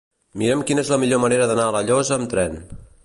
Mira'm 0.41 0.63
quina 0.69 0.85
és 0.85 0.89
la 0.93 0.97
millor 1.03 1.21
manera 1.25 1.47
d'anar 1.51 1.67
a 1.69 1.75
La 1.77 1.83
Llosa 1.91 2.17
amb 2.17 2.33
tren. 2.33 2.59